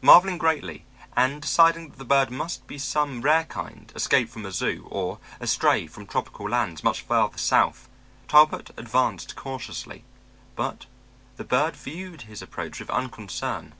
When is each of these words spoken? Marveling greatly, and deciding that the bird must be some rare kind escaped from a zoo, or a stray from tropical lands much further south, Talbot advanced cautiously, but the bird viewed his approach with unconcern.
Marveling 0.00 0.38
greatly, 0.38 0.84
and 1.16 1.42
deciding 1.42 1.88
that 1.88 1.98
the 1.98 2.04
bird 2.04 2.30
must 2.30 2.68
be 2.68 2.78
some 2.78 3.20
rare 3.20 3.42
kind 3.42 3.92
escaped 3.96 4.30
from 4.30 4.46
a 4.46 4.52
zoo, 4.52 4.86
or 4.92 5.18
a 5.40 5.46
stray 5.48 5.88
from 5.88 6.06
tropical 6.06 6.48
lands 6.48 6.84
much 6.84 7.00
further 7.00 7.36
south, 7.36 7.88
Talbot 8.28 8.70
advanced 8.76 9.34
cautiously, 9.34 10.04
but 10.54 10.86
the 11.36 11.42
bird 11.42 11.74
viewed 11.74 12.22
his 12.30 12.40
approach 12.42 12.78
with 12.78 12.90
unconcern. 12.90 13.74